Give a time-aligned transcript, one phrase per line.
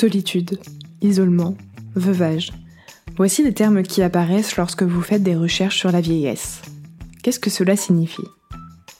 [0.00, 0.60] Solitude,
[1.02, 1.56] isolement,
[1.96, 2.52] veuvage.
[3.16, 6.62] Voici les termes qui apparaissent lorsque vous faites des recherches sur la vieillesse.
[7.20, 8.22] Qu'est-ce que cela signifie?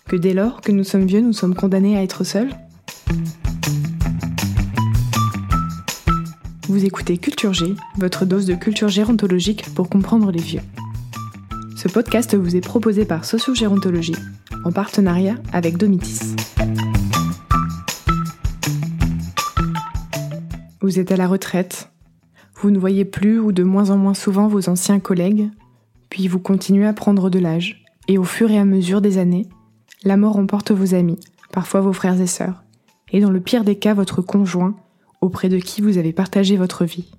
[0.08, 2.50] Que dès lors que nous sommes vieux, nous sommes condamnés à être seuls?
[6.66, 10.62] Vous écoutez Culture G, votre dose de culture gérontologique pour comprendre les vieux.
[11.76, 14.16] Ce podcast vous est proposé par Sociogérontologie,
[14.64, 16.34] en partenariat avec Domitis.
[20.88, 21.90] Vous êtes à la retraite,
[22.62, 25.50] vous ne voyez plus ou de moins en moins souvent vos anciens collègues,
[26.08, 29.50] puis vous continuez à prendre de l'âge, et au fur et à mesure des années,
[30.02, 31.20] la mort emporte vos amis,
[31.52, 32.64] parfois vos frères et sœurs,
[33.12, 34.76] et dans le pire des cas votre conjoint,
[35.20, 37.12] auprès de qui vous avez partagé votre vie.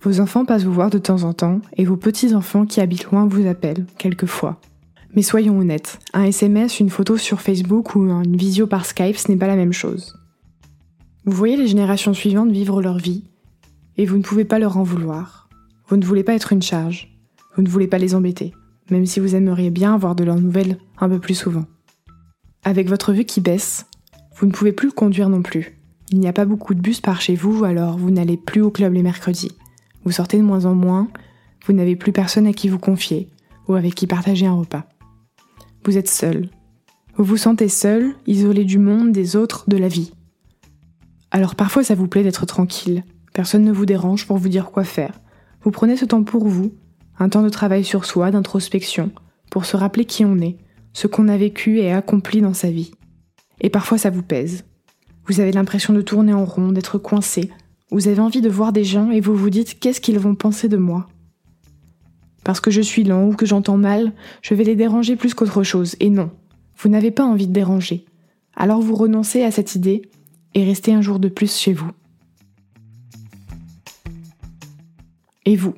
[0.00, 3.26] Vos enfants passent vous voir de temps en temps, et vos petits-enfants qui habitent loin
[3.26, 4.62] vous appellent, quelquefois.
[5.14, 9.30] Mais soyons honnêtes, un SMS, une photo sur Facebook ou une visio par Skype, ce
[9.30, 10.18] n'est pas la même chose.
[11.28, 13.22] Vous voyez les générations suivantes vivre leur vie,
[13.98, 15.50] et vous ne pouvez pas leur en vouloir.
[15.86, 17.14] Vous ne voulez pas être une charge.
[17.54, 18.54] Vous ne voulez pas les embêter,
[18.90, 21.66] même si vous aimeriez bien avoir de leurs nouvelles un peu plus souvent.
[22.64, 23.84] Avec votre vue qui baisse,
[24.36, 25.78] vous ne pouvez plus conduire non plus.
[26.12, 28.70] Il n'y a pas beaucoup de bus par chez vous, alors vous n'allez plus au
[28.70, 29.52] club les mercredis.
[30.04, 31.08] Vous sortez de moins en moins,
[31.66, 33.28] vous n'avez plus personne à qui vous confier
[33.68, 34.86] ou avec qui partager un repas.
[35.84, 36.48] Vous êtes seul.
[37.18, 40.12] Vous vous sentez seul, isolé du monde, des autres, de la vie.
[41.30, 44.84] Alors parfois ça vous plaît d'être tranquille, personne ne vous dérange pour vous dire quoi
[44.84, 45.20] faire.
[45.62, 46.72] Vous prenez ce temps pour vous,
[47.18, 49.10] un temps de travail sur soi, d'introspection,
[49.50, 50.56] pour se rappeler qui on est,
[50.92, 52.92] ce qu'on a vécu et accompli dans sa vie.
[53.60, 54.64] Et parfois ça vous pèse.
[55.26, 57.50] Vous avez l'impression de tourner en rond, d'être coincé.
[57.90, 60.68] Vous avez envie de voir des gens et vous vous dites qu'est-ce qu'ils vont penser
[60.68, 61.08] de moi?
[62.44, 65.62] Parce que je suis lent ou que j'entends mal, je vais les déranger plus qu'autre
[65.62, 65.96] chose.
[66.00, 66.30] Et non,
[66.78, 68.06] vous n'avez pas envie de déranger.
[68.56, 70.02] Alors vous renoncez à cette idée
[70.54, 71.90] et rester un jour de plus chez vous.
[75.44, 75.74] Et vous,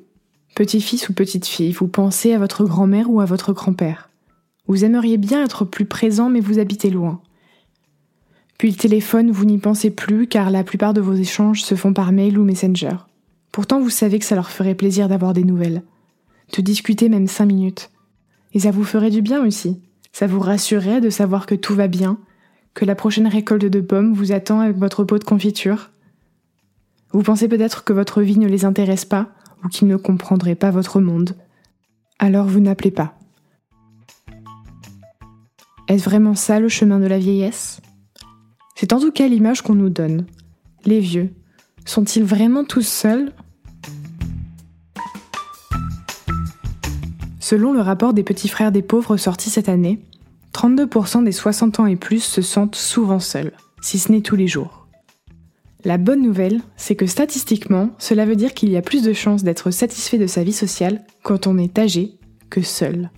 [0.55, 4.11] petit-fils ou petite-fille, vous pensez à votre grand-mère ou à votre grand-père.
[4.67, 7.21] Vous aimeriez bien être plus présent mais vous habitez loin.
[8.59, 11.93] Puis le téléphone, vous n'y pensez plus car la plupart de vos échanges se font
[11.93, 12.97] par mail ou messenger.
[13.53, 15.83] Pourtant vous savez que ça leur ferait plaisir d'avoir des nouvelles.
[16.56, 17.91] De discuter même cinq minutes.
[18.53, 19.81] Et ça vous ferait du bien aussi.
[20.12, 22.19] Ça vous rassurerait de savoir que tout va bien,
[22.75, 25.91] que la prochaine récolte de pommes vous attend avec votre pot de confiture
[27.12, 29.31] Vous pensez peut-être que votre vie ne les intéresse pas
[29.64, 31.36] ou qu'ils ne comprendraient pas votre monde.
[32.19, 33.14] Alors vous n'appelez pas.
[35.88, 37.81] Est-ce vraiment ça le chemin de la vieillesse?
[38.76, 40.25] C'est en tout cas l'image qu'on nous donne.
[40.84, 41.31] Les vieux,
[41.84, 43.32] sont-ils vraiment tous seuls?
[47.41, 50.00] Selon le rapport des petits frères des pauvres sorti cette année,
[50.60, 54.47] 32% des 60 ans et plus se sentent souvent seuls, si ce n'est tous les
[54.47, 54.87] jours.
[55.84, 59.43] La bonne nouvelle, c'est que statistiquement, cela veut dire qu'il y a plus de chances
[59.43, 62.19] d'être satisfait de sa vie sociale quand on est âgé
[62.50, 63.10] que seul.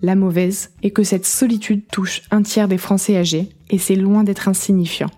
[0.00, 4.24] La mauvaise est que cette solitude touche un tiers des Français âgés et c'est loin
[4.24, 5.10] d'être insignifiant.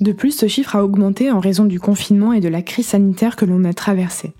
[0.00, 3.36] De plus, ce chiffre a augmenté en raison du confinement et de la crise sanitaire
[3.36, 4.32] que l'on a traversée.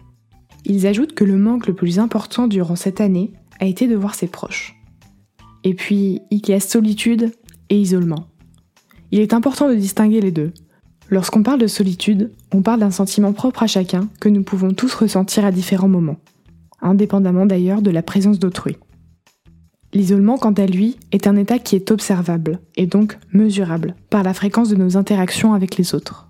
[0.65, 4.17] Ils ajoutent que le manque le plus important durant cette année a été de voir
[4.17, 4.78] ses proches.
[5.65, 7.33] Et puis, il solitude
[7.71, 8.29] et isolement.
[9.11, 10.53] Il est important de distinguer les deux.
[11.11, 14.95] Lorsqu'on parle de solitude, on parle d'un sentiment propre à chacun que nous pouvons tous
[14.95, 16.19] ressentir à différents moments,
[16.83, 18.77] indépendamment d'ailleurs de la présence d'autrui.
[19.95, 24.35] L'isolement, quant à lui, est un état qui est observable, et donc mesurable, par la
[24.35, 26.29] fréquence de nos interactions avec les autres.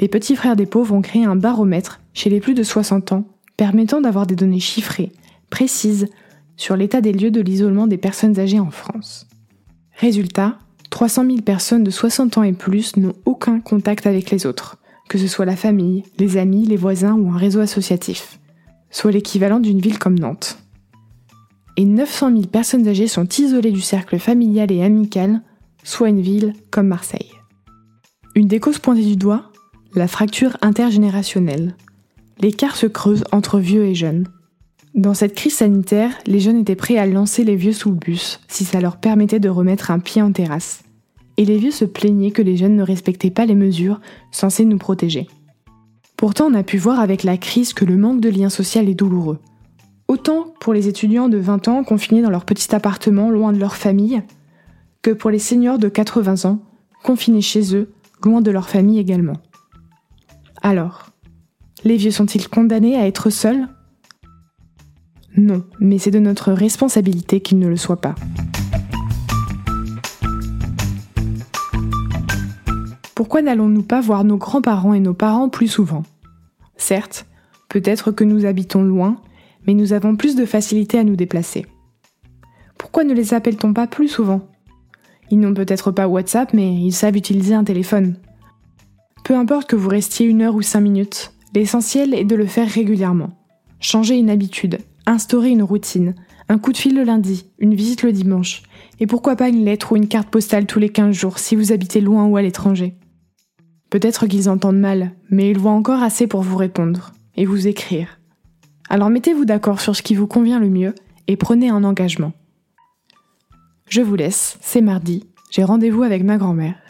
[0.00, 3.28] Les petits frères des pauvres ont créé un baromètre chez les plus de 60 ans,
[3.56, 5.12] permettant d'avoir des données chiffrées,
[5.50, 6.08] précises,
[6.56, 9.26] sur l'état des lieux de l'isolement des personnes âgées en France.
[9.98, 10.58] Résultat,
[10.90, 14.78] 300 000 personnes de 60 ans et plus n'ont aucun contact avec les autres,
[15.08, 18.38] que ce soit la famille, les amis, les voisins ou un réseau associatif,
[18.90, 20.58] soit l'équivalent d'une ville comme Nantes.
[21.76, 25.42] Et 900 000 personnes âgées sont isolées du cercle familial et amical,
[25.84, 27.30] soit une ville comme Marseille.
[28.34, 29.50] Une des causes pointées du doigt,
[29.94, 31.74] la fracture intergénérationnelle.
[32.40, 34.28] L'écart se creuse entre vieux et jeunes.
[34.96, 38.40] Dans cette crise sanitaire, les jeunes étaient prêts à lancer les vieux sous le bus
[38.48, 40.84] si ça leur permettait de remettre un pied en terrasse.
[41.36, 44.00] Et les vieux se plaignaient que les jeunes ne respectaient pas les mesures
[44.32, 45.28] censées nous protéger.
[46.16, 48.94] Pourtant, on a pu voir avec la crise que le manque de lien social est
[48.94, 49.38] douloureux.
[50.08, 53.76] Autant pour les étudiants de 20 ans confinés dans leur petit appartement loin de leur
[53.76, 54.22] famille,
[55.02, 56.60] que pour les seniors de 80 ans
[57.02, 57.92] confinés chez eux,
[58.24, 59.36] loin de leur famille également.
[60.62, 61.10] Alors,
[61.84, 63.68] les vieux sont-ils condamnés à être seuls
[65.36, 68.14] non, mais c'est de notre responsabilité qu'il ne le soit pas.
[73.14, 76.04] Pourquoi n'allons-nous pas voir nos grands-parents et nos parents plus souvent?
[76.76, 77.26] Certes,
[77.68, 79.16] peut-être que nous habitons loin,
[79.66, 81.66] mais nous avons plus de facilité à nous déplacer.
[82.78, 84.48] Pourquoi ne les appelle-t-on pas plus souvent?
[85.30, 88.16] Ils n'ont peut-être pas WhatsApp, mais ils savent utiliser un téléphone.
[89.24, 92.68] Peu importe que vous restiez une heure ou cinq minutes, l'essentiel est de le faire
[92.68, 93.30] régulièrement.
[93.80, 96.14] Changer une habitude, instaurer une routine,
[96.48, 98.62] un coup de fil le lundi, une visite le dimanche,
[99.00, 101.72] et pourquoi pas une lettre ou une carte postale tous les 15 jours si vous
[101.72, 102.94] habitez loin ou à l'étranger.
[103.90, 108.18] Peut-être qu'ils entendent mal, mais ils voient encore assez pour vous répondre et vous écrire.
[108.88, 110.94] Alors mettez-vous d'accord sur ce qui vous convient le mieux
[111.28, 112.32] et prenez un engagement.
[113.88, 116.85] Je vous laisse, c'est mardi, j'ai rendez-vous avec ma grand-mère.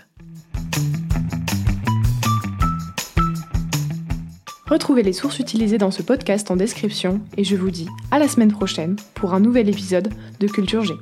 [4.69, 8.27] Retrouvez les sources utilisées dans ce podcast en description et je vous dis à la
[8.27, 10.09] semaine prochaine pour un nouvel épisode
[10.41, 10.95] de Culture G.